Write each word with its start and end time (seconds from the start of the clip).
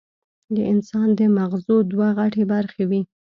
د 0.55 0.57
انسان 0.73 1.07
د 1.19 1.21
مزغو 1.37 1.77
دوه 1.91 2.09
غټې 2.17 2.43
برخې 2.51 2.83
وي 2.89 3.01